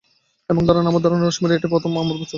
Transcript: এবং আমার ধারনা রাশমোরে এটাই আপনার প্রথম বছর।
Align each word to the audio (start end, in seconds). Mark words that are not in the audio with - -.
এবং 0.49 0.61
আমার 0.81 1.01
ধারনা 1.01 1.21
রাশমোরে 1.21 1.53
এটাই 1.53 1.67
আপনার 1.67 1.73
প্রথম 1.73 1.91
বছর। 2.11 2.29